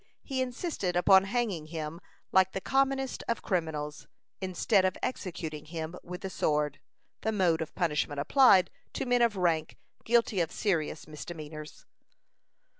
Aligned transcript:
He 0.23 0.41
insisted 0.41 0.95
upon 0.95 1.25
hanging 1.25 1.67
him 1.67 2.01
like 2.31 2.53
the 2.53 2.59
commonest 2.59 3.23
of 3.27 3.43
criminals, 3.43 4.07
instead 4.41 4.83
of 4.83 4.97
executing 5.03 5.65
him 5.65 5.95
with 6.03 6.21
the 6.21 6.29
sword, 6.31 6.79
the 7.21 7.31
mode 7.31 7.61
of 7.61 7.75
punishment 7.75 8.19
applied 8.19 8.71
to 8.93 9.05
men 9.05 9.21
of 9.21 9.35
rank 9.35 9.77
guilty 10.03 10.39
of 10.41 10.51
serious 10.51 11.07
misdemeanors. 11.07 11.85